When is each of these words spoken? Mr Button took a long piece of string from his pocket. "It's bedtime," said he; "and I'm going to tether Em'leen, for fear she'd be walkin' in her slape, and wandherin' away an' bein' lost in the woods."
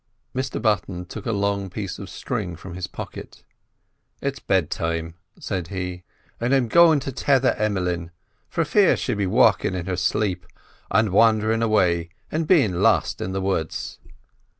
Mr 0.35 0.59
Button 0.59 1.05
took 1.05 1.27
a 1.27 1.31
long 1.31 1.69
piece 1.69 1.99
of 1.99 2.09
string 2.09 2.55
from 2.55 2.73
his 2.73 2.87
pocket. 2.87 3.43
"It's 4.19 4.39
bedtime," 4.39 5.13
said 5.39 5.67
he; 5.67 6.01
"and 6.39 6.55
I'm 6.55 6.67
going 6.69 6.99
to 7.01 7.11
tether 7.11 7.53
Em'leen, 7.59 8.09
for 8.49 8.65
fear 8.65 8.97
she'd 8.97 9.19
be 9.19 9.27
walkin' 9.27 9.75
in 9.75 9.85
her 9.85 9.95
slape, 9.95 10.47
and 10.89 11.09
wandherin' 11.11 11.61
away 11.61 12.09
an' 12.31 12.45
bein' 12.45 12.81
lost 12.81 13.21
in 13.21 13.31
the 13.31 13.41
woods." 13.41 13.99